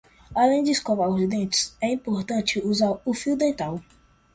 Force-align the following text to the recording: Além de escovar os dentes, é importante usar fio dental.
Além 0.35 0.63
de 0.63 0.71
escovar 0.71 1.07
os 1.09 1.29
dentes, 1.29 1.77
é 1.79 1.93
importante 1.93 2.59
usar 2.65 2.93
fio 3.13 3.37
dental. 3.37 3.79